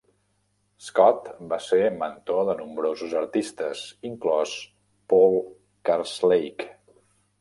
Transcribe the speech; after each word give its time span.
Scott 0.85 1.27
va 1.51 1.59
ser 1.65 1.91
mentor 1.99 2.41
de 2.49 2.55
nombrosos 2.63 3.13
artistes, 3.21 3.83
inclòs 4.13 4.55
Paul 5.15 5.39
Karslake. 5.91 6.71